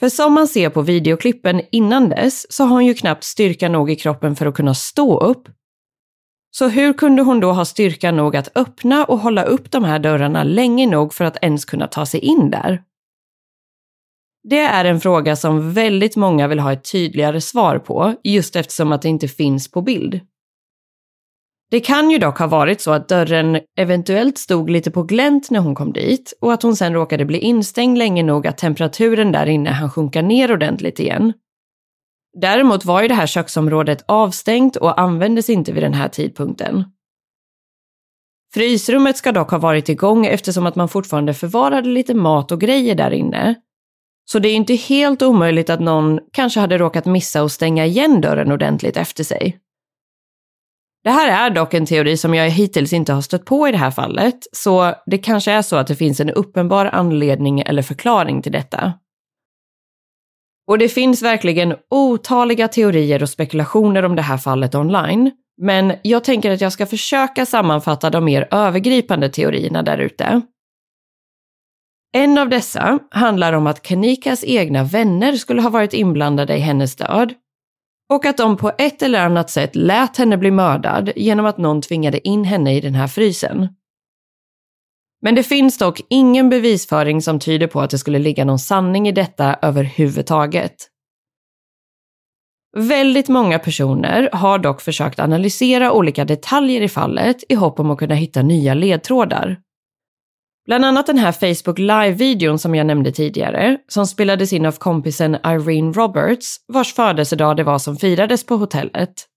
[0.00, 3.90] För som man ser på videoklippen innan dess så har hon ju knappt styrka nog
[3.90, 5.48] i kroppen för att kunna stå upp.
[6.56, 9.98] Så hur kunde hon då ha styrka nog att öppna och hålla upp de här
[9.98, 12.82] dörrarna länge nog för att ens kunna ta sig in där?
[14.48, 18.92] Det är en fråga som väldigt många vill ha ett tydligare svar på, just eftersom
[18.92, 20.20] att det inte finns på bild.
[21.70, 25.60] Det kan ju dock ha varit så att dörren eventuellt stod lite på glänt när
[25.60, 29.46] hon kom dit och att hon sen råkade bli instängd länge nog att temperaturen där
[29.46, 31.32] inne hann sjunka ner ordentligt igen.
[32.40, 36.84] Däremot var ju det här köksområdet avstängt och användes inte vid den här tidpunkten.
[38.54, 42.94] Frysrummet ska dock ha varit igång eftersom att man fortfarande förvarade lite mat och grejer
[42.94, 43.54] där inne.
[44.24, 48.20] Så det är inte helt omöjligt att någon kanske hade råkat missa att stänga igen
[48.20, 49.58] dörren ordentligt efter sig.
[51.04, 53.78] Det här är dock en teori som jag hittills inte har stött på i det
[53.78, 58.42] här fallet, så det kanske är så att det finns en uppenbar anledning eller förklaring
[58.42, 58.92] till detta.
[60.66, 66.24] Och det finns verkligen otaliga teorier och spekulationer om det här fallet online, men jag
[66.24, 70.42] tänker att jag ska försöka sammanfatta de mer övergripande teorierna där ute.
[72.16, 76.96] En av dessa handlar om att Kanikas egna vänner skulle ha varit inblandade i hennes
[76.96, 77.34] död
[78.12, 81.82] och att de på ett eller annat sätt lät henne bli mördad genom att någon
[81.82, 83.68] tvingade in henne i den här frysen.
[85.24, 89.08] Men det finns dock ingen bevisföring som tyder på att det skulle ligga någon sanning
[89.08, 90.74] i detta överhuvudtaget.
[92.76, 97.98] Väldigt många personer har dock försökt analysera olika detaljer i fallet i hopp om att
[97.98, 99.56] kunna hitta nya ledtrådar.
[100.66, 105.34] Bland annat den här Facebook Live-videon som jag nämnde tidigare, som spelades in av kompisen
[105.34, 109.28] Irene Roberts, vars födelsedag det var som firades på hotellet.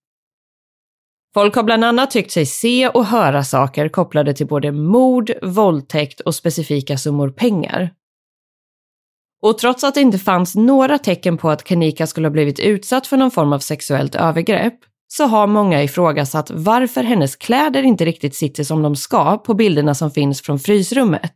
[1.37, 6.19] Folk har bland annat tyckt sig se och höra saker kopplade till både mord, våldtäkt
[6.19, 7.93] och specifika summor pengar.
[9.41, 13.07] Och trots att det inte fanns några tecken på att Kanika skulle ha blivit utsatt
[13.07, 18.35] för någon form av sexuellt övergrepp så har många ifrågasatt varför hennes kläder inte riktigt
[18.35, 21.35] sitter som de ska på bilderna som finns från frysrummet.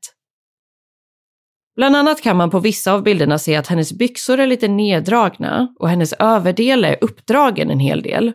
[1.75, 5.75] Bland annat kan man på vissa av bilderna se att hennes byxor är lite neddragna
[5.79, 8.33] och hennes överdel är uppdragen en hel del.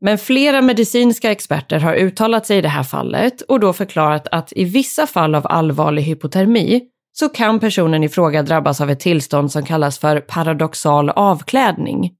[0.00, 4.52] Men flera medicinska experter har uttalat sig i det här fallet och då förklarat att
[4.52, 6.82] i vissa fall av allvarlig hypotermi
[7.12, 12.10] så kan personen i fråga drabbas av ett tillstånd som kallas för paradoxal avklädning.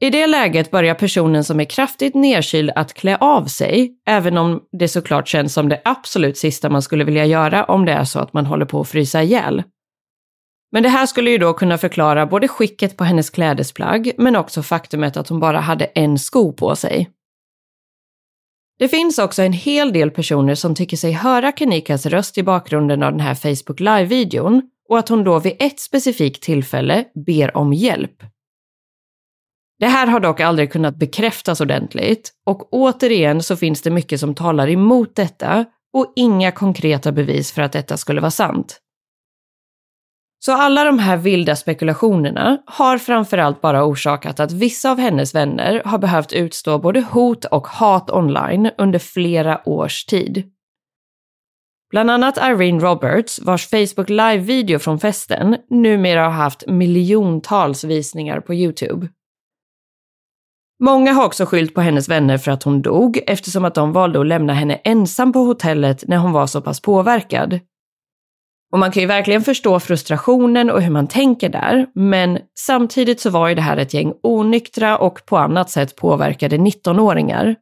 [0.00, 4.60] I det läget börjar personen som är kraftigt nedkyld att klä av sig, även om
[4.78, 8.18] det såklart känns som det absolut sista man skulle vilja göra om det är så
[8.18, 9.62] att man håller på att frysa ihjäl.
[10.72, 14.62] Men det här skulle ju då kunna förklara både skicket på hennes klädesplagg, men också
[14.62, 17.10] faktumet att hon bara hade en sko på sig.
[18.78, 23.02] Det finns också en hel del personer som tycker sig höra Kanikas röst i bakgrunden
[23.02, 27.72] av den här Facebook Live-videon och att hon då vid ett specifikt tillfälle ber om
[27.72, 28.22] hjälp.
[29.78, 34.34] Det här har dock aldrig kunnat bekräftas ordentligt och återigen så finns det mycket som
[34.34, 38.80] talar emot detta och inga konkreta bevis för att detta skulle vara sant.
[40.44, 45.82] Så alla de här vilda spekulationerna har framförallt bara orsakat att vissa av hennes vänner
[45.84, 50.50] har behövt utstå både hot och hat online under flera års tid.
[51.90, 58.54] Bland annat Irene Roberts, vars Facebook Live-video från festen numera har haft miljontals visningar på
[58.54, 59.08] YouTube.
[60.80, 64.20] Många har också skyllt på hennes vänner för att hon dog eftersom att de valde
[64.20, 67.60] att lämna henne ensam på hotellet när hon var så pass påverkad.
[68.72, 73.30] Och man kan ju verkligen förstå frustrationen och hur man tänker där, men samtidigt så
[73.30, 77.56] var ju det här ett gäng onyktra och på annat sätt påverkade 19-åringar.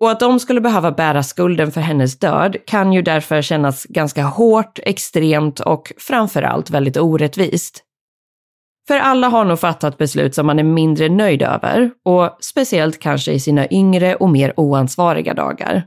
[0.00, 4.22] Och att de skulle behöva bära skulden för hennes död kan ju därför kännas ganska
[4.22, 7.84] hårt, extremt och framförallt väldigt orättvist.
[8.88, 13.32] För alla har nog fattat beslut som man är mindre nöjd över och speciellt kanske
[13.32, 15.84] i sina yngre och mer oansvariga dagar.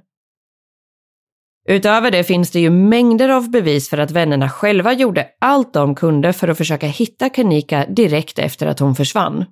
[1.71, 5.95] Utöver det finns det ju mängder av bevis för att vännerna själva gjorde allt de
[5.95, 9.45] kunde för att försöka hitta Kanika direkt efter att hon försvann.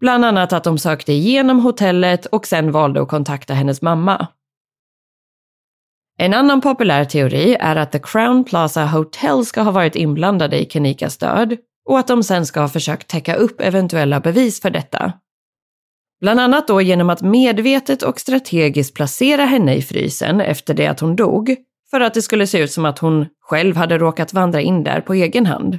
[0.00, 4.26] Bland annat att de sökte igenom hotellet och sen valde att kontakta hennes mamma.
[6.18, 10.64] En annan populär teori är att The Crown Plaza Hotel ska ha varit inblandade i
[10.64, 11.56] Kanikas död
[11.88, 15.12] och att de sen ska ha försökt täcka upp eventuella bevis för detta.
[16.20, 21.00] Bland annat då genom att medvetet och strategiskt placera henne i frysen efter det att
[21.00, 21.56] hon dog,
[21.90, 25.00] för att det skulle se ut som att hon själv hade råkat vandra in där
[25.00, 25.78] på egen hand.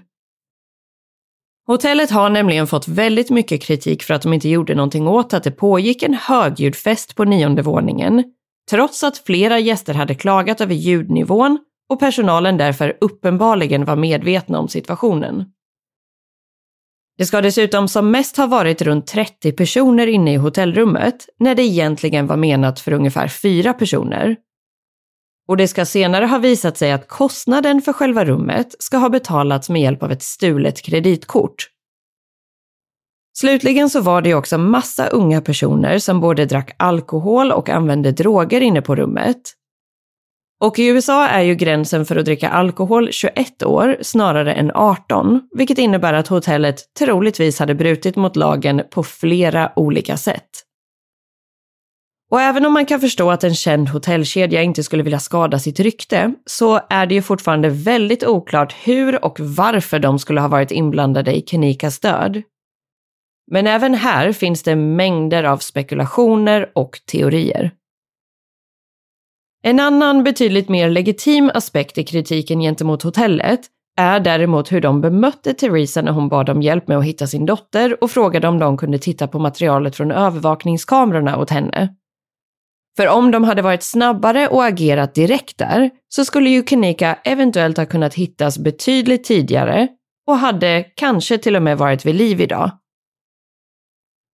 [1.68, 5.44] Hotellet har nämligen fått väldigt mycket kritik för att de inte gjorde någonting åt att
[5.44, 8.24] det pågick en högljudd fest på nionde våningen,
[8.70, 11.60] trots att flera gäster hade klagat över ljudnivån
[11.90, 15.46] och personalen därför uppenbarligen var medvetna om situationen.
[17.18, 21.64] Det ska dessutom som mest ha varit runt 30 personer inne i hotellrummet, när det
[21.64, 24.36] egentligen var menat för ungefär fyra personer.
[25.48, 29.70] Och det ska senare ha visat sig att kostnaden för själva rummet ska ha betalats
[29.70, 31.70] med hjälp av ett stulet kreditkort.
[33.38, 38.12] Slutligen så var det ju också massa unga personer som både drack alkohol och använde
[38.12, 39.54] droger inne på rummet.
[40.66, 45.42] Och i USA är ju gränsen för att dricka alkohol 21 år snarare än 18,
[45.58, 50.50] vilket innebär att hotellet troligtvis hade brutit mot lagen på flera olika sätt.
[52.32, 55.80] Och även om man kan förstå att en känd hotellkedja inte skulle vilja skada sitt
[55.80, 60.72] rykte, så är det ju fortfarande väldigt oklart hur och varför de skulle ha varit
[60.72, 62.42] inblandade i Kenikas död.
[63.52, 67.72] Men även här finns det mängder av spekulationer och teorier.
[69.68, 73.60] En annan betydligt mer legitim aspekt i kritiken gentemot hotellet
[73.98, 77.46] är däremot hur de bemötte Theresa när hon bad om hjälp med att hitta sin
[77.46, 81.96] dotter och frågade om de kunde titta på materialet från övervakningskamerorna åt henne.
[82.98, 87.78] För om de hade varit snabbare och agerat direkt där så skulle ju Kenika eventuellt
[87.78, 89.88] ha kunnat hittas betydligt tidigare
[90.28, 92.72] och hade kanske till och med varit vid liv idag.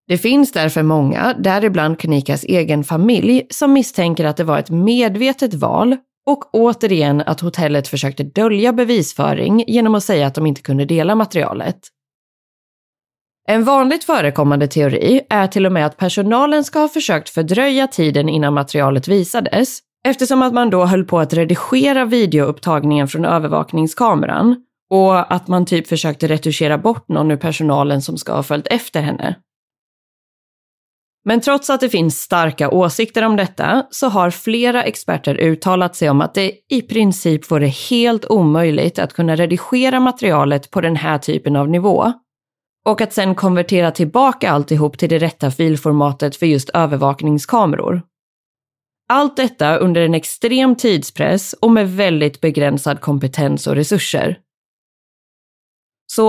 [0.08, 5.54] Det finns därför många, däribland Kenikas egen familj, som misstänker att det var ett medvetet
[5.54, 10.86] val och återigen att hotellet försökte dölja bevisföring genom att säga att de inte kunde
[10.86, 11.80] dela materialet.
[13.48, 18.30] En vanligt förekommande teori är till och med att personalen ska ha försökt fördröja tiden
[18.30, 24.56] innan materialet visades, eftersom att man då höll på att redigera videoupptagningen från övervakningskameran
[24.90, 29.02] och att man typ försökte retuschera bort någon ur personalen som ska ha följt efter
[29.02, 29.36] henne.
[31.26, 36.10] Men trots att det finns starka åsikter om detta så har flera experter uttalat sig
[36.10, 41.18] om att det i princip vore helt omöjligt att kunna redigera materialet på den här
[41.18, 42.14] typen av nivå.
[42.86, 48.02] Och att sen konvertera tillbaka alltihop till det rätta filformatet för just övervakningskameror.
[49.10, 54.40] Allt detta under en extrem tidspress och med väldigt begränsad kompetens och resurser.
[56.14, 56.24] Så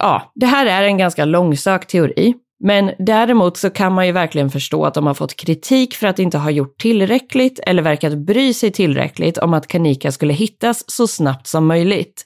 [0.00, 2.34] ja, det här är en ganska långsökt teori,
[2.64, 6.18] men däremot så kan man ju verkligen förstå att de har fått kritik för att
[6.18, 11.06] inte ha gjort tillräckligt eller verkat bry sig tillräckligt om att Kanika skulle hittas så
[11.06, 12.24] snabbt som möjligt.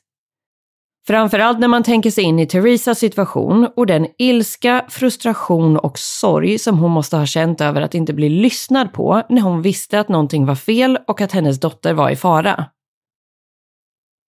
[1.07, 6.59] Framförallt när man tänker sig in i Theresas situation och den ilska, frustration och sorg
[6.59, 10.09] som hon måste ha känt över att inte bli lyssnad på när hon visste att
[10.09, 12.65] någonting var fel och att hennes dotter var i fara.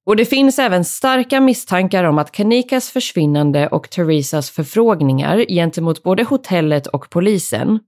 [0.05, 6.23] Och det finns även starka misstankar om att Kanikas försvinnande och Theresas förfrågningar gentemot både
[6.23, 7.79] hotellet och polisen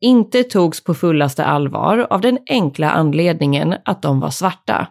[0.00, 4.86] inte togs på fullaste allvar av den enkla anledningen att de var svarta.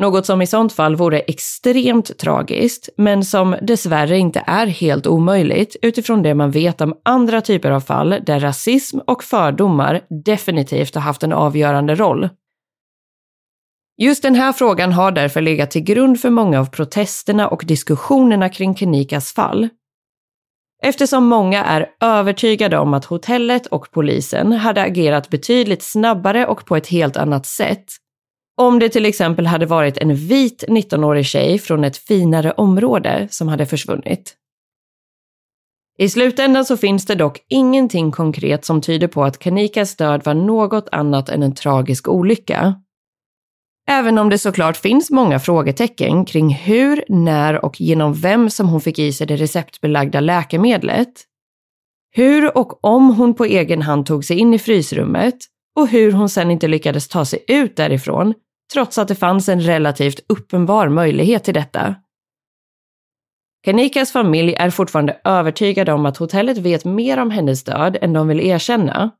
[0.00, 5.76] Något som i sånt fall vore extremt tragiskt, men som dessvärre inte är helt omöjligt
[5.82, 11.02] utifrån det man vet om andra typer av fall där rasism och fördomar definitivt har
[11.02, 12.28] haft en avgörande roll.
[14.00, 18.48] Just den här frågan har därför legat till grund för många av protesterna och diskussionerna
[18.48, 19.68] kring Kenikas fall.
[20.82, 26.76] Eftersom många är övertygade om att hotellet och polisen hade agerat betydligt snabbare och på
[26.76, 27.84] ett helt annat sätt
[28.60, 33.48] om det till exempel hade varit en vit 19-årig tjej från ett finare område som
[33.48, 34.34] hade försvunnit.
[35.98, 40.34] I slutändan så finns det dock ingenting konkret som tyder på att Kenikas död var
[40.34, 42.74] något annat än en tragisk olycka.
[43.90, 48.80] Även om det såklart finns många frågetecken kring hur, när och genom vem som hon
[48.80, 51.24] fick i sig det receptbelagda läkemedlet.
[52.10, 55.34] Hur och om hon på egen hand tog sig in i frysrummet
[55.76, 58.34] och hur hon sen inte lyckades ta sig ut därifrån
[58.72, 61.94] trots att det fanns en relativt uppenbar möjlighet till detta.
[63.64, 68.28] Kanikas familj är fortfarande övertygade om att hotellet vet mer om hennes död än de
[68.28, 69.10] vill erkänna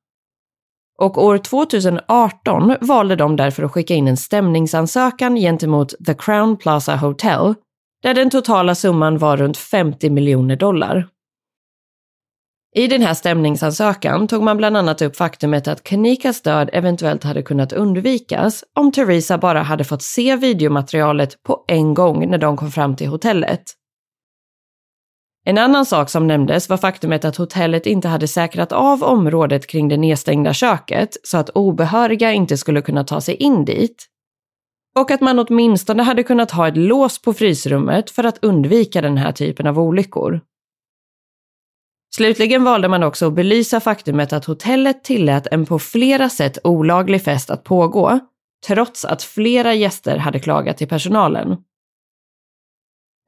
[0.98, 6.96] och år 2018 valde de därför att skicka in en stämningsansökan gentemot The Crown Plaza
[6.96, 7.54] Hotel,
[8.02, 11.08] där den totala summan var runt 50 miljoner dollar.
[12.74, 17.42] I den här stämningsansökan tog man bland annat upp faktumet att Kanikas död eventuellt hade
[17.42, 22.70] kunnat undvikas om Theresa bara hade fått se videomaterialet på en gång när de kom
[22.70, 23.62] fram till hotellet.
[25.48, 29.88] En annan sak som nämndes var faktumet att hotellet inte hade säkrat av området kring
[29.88, 34.06] det nedstängda köket så att obehöriga inte skulle kunna ta sig in dit.
[34.98, 39.16] Och att man åtminstone hade kunnat ha ett lås på frysrummet för att undvika den
[39.16, 40.40] här typen av olyckor.
[42.16, 47.22] Slutligen valde man också att belysa faktumet att hotellet tillät en på flera sätt olaglig
[47.22, 48.18] fest att pågå,
[48.66, 51.56] trots att flera gäster hade klagat till personalen.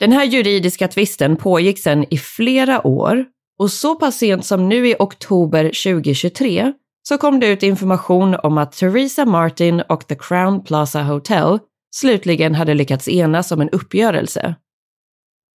[0.01, 3.25] Den här juridiska tvisten pågick sedan i flera år
[3.59, 6.73] och så pass sent som nu i oktober 2023
[7.09, 11.59] så kom det ut information om att Theresa Martin och The Crown Plaza Hotel
[11.95, 14.55] slutligen hade lyckats enas om en uppgörelse.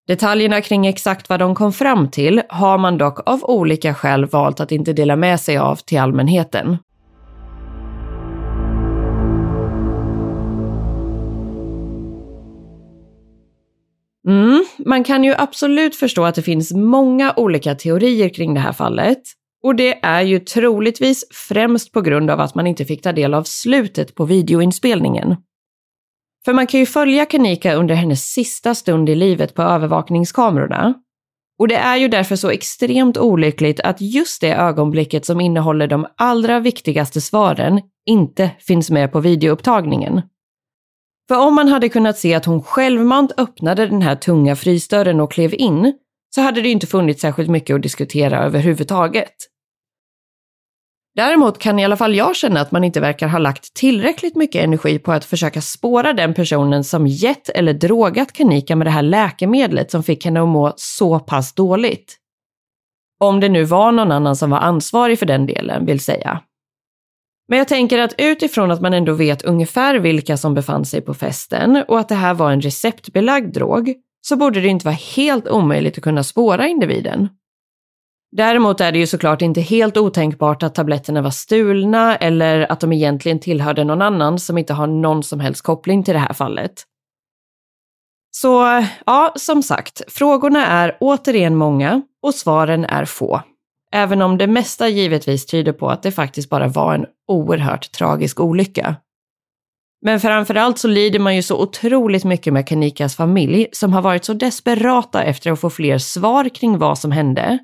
[0.08, 4.60] Detaljerna kring exakt vad de kom fram till har man dock av olika skäl valt
[4.60, 6.78] att inte dela med sig av till allmänheten.
[14.28, 18.74] Mm, man kan ju absolut förstå att det finns många olika teorier kring det här
[18.74, 19.22] fallet.
[19.64, 23.34] Och det är ju troligtvis främst på grund av att man inte fick ta del
[23.34, 25.36] av slutet på videoinspelningen.
[26.46, 30.94] För man kan ju följa Kanika under hennes sista stund i livet på övervakningskamerorna.
[31.60, 36.08] Och det är ju därför så extremt olyckligt att just det ögonblicket som innehåller de
[36.18, 40.22] allra viktigaste svaren inte finns med på videoupptagningen.
[41.28, 45.32] För om man hade kunnat se att hon självmant öppnade den här tunga frysdörren och
[45.32, 45.94] klev in,
[46.36, 49.34] så hade det inte funnits särskilt mycket att diskutera överhuvudtaget.
[51.16, 54.64] Däremot kan i alla fall jag känna att man inte verkar ha lagt tillräckligt mycket
[54.64, 59.02] energi på att försöka spåra den personen som gett eller drogat Kanika med det här
[59.02, 62.18] läkemedlet som fick henne att må så pass dåligt.
[63.20, 66.42] Om det nu var någon annan som var ansvarig för den delen, vill säga.
[67.48, 71.14] Men jag tänker att utifrån att man ändå vet ungefär vilka som befann sig på
[71.14, 75.48] festen och att det här var en receptbelagd drog, så borde det inte vara helt
[75.48, 77.30] omöjligt att kunna spåra individen.
[78.32, 82.94] Däremot är det ju såklart inte helt otänkbart att tabletterna var stulna eller att de
[82.94, 86.84] egentligen tillhörde någon annan som inte har någon som helst koppling till det här fallet.
[88.32, 93.42] Så ja, som sagt, frågorna är återigen många och svaren är få.
[93.92, 98.40] Även om det mesta givetvis tyder på att det faktiskt bara var en oerhört tragisk
[98.40, 98.96] olycka.
[100.06, 104.26] Men framförallt så lider man ju så otroligt mycket med Kanikas familj som har varit
[104.26, 107.60] så desperata efter att få fler svar kring vad som hände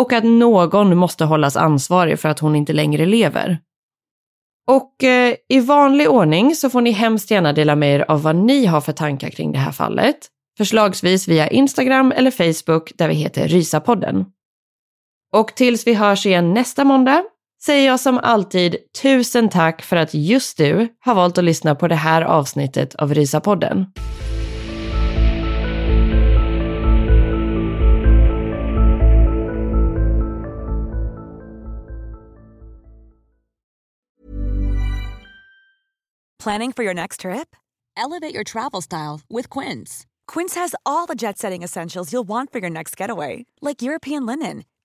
[0.00, 3.58] och att någon måste hållas ansvarig för att hon inte längre lever.
[4.70, 8.36] Och eh, i vanlig ordning så får ni hemskt gärna dela med er av vad
[8.36, 10.16] ni har för tankar kring det här fallet.
[10.58, 14.24] Förslagsvis via Instagram eller Facebook där vi heter Rysapodden.
[15.32, 17.24] Och tills vi hörs igen nästa måndag
[17.62, 21.88] säger jag som alltid tusen tack för att just du har valt att lyssna på
[21.88, 23.86] det här avsnittet av Rysapodden.
[36.42, 37.54] Planning for your next trip?
[37.96, 40.06] Elevate your travel style with Quince.
[40.26, 44.26] Quince has all the jet setting essentials you'll want for your next getaway, like European
[44.26, 44.62] linen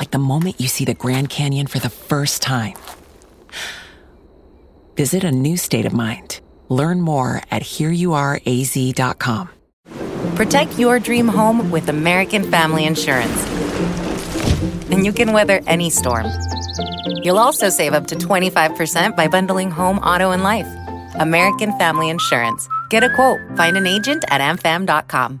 [0.00, 2.74] like the moment you see the Grand Canyon for the first time.
[4.96, 6.40] Visit a new state of mind.
[6.68, 9.50] Learn more at hereyouareaz.com.
[10.34, 13.44] Protect your dream home with American Family Insurance.
[14.90, 16.26] And you can weather any storm.
[17.22, 20.68] You'll also save up to 25% by bundling home, auto, and life.
[21.16, 22.68] American Family Insurance.
[22.88, 25.40] Get a quote, find an agent at amfam.com.